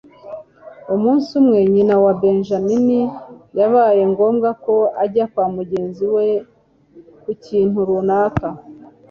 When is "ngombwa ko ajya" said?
4.11-5.25